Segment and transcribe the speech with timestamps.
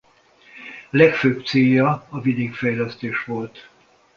[0.89, 3.69] Legfőbb célja a vidékfejlesztés volt.